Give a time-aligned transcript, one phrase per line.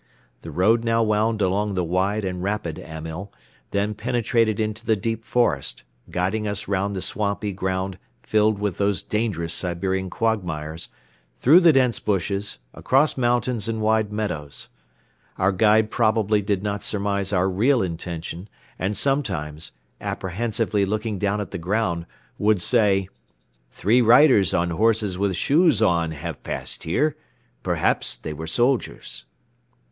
[0.41, 3.31] The road now wound along the wide and rapid Amyl,
[3.69, 9.03] then penetrated into the deep forest, guiding us round the swampy ground filled with those
[9.03, 10.89] dangerous Siberian quagmires,
[11.39, 14.69] through the dense bushes, across mountains and wide meadows.
[15.37, 18.49] Our guide probably did not surmise our real intention
[18.79, 19.71] and sometimes,
[20.01, 22.07] apprehensively looking down at the ground,
[22.39, 23.07] would say:
[23.69, 27.15] "Three riders on horses with shoes on have passed here.
[27.61, 29.25] Perhaps they were soldiers."